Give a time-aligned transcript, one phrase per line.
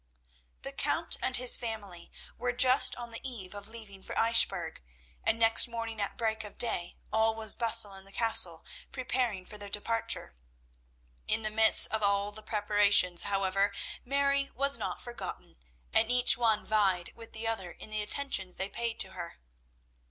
[0.63, 4.81] The Count and his family were just on the eve of leaving for Eichbourg,
[5.23, 9.59] and next morning at break of day all was bustle in the castle, preparing for
[9.59, 10.35] their departure.
[11.27, 15.57] In the midst of all the preparations, however, Mary was not forgotten,
[15.93, 19.37] and each one vied with the other in the attentions they paid to her.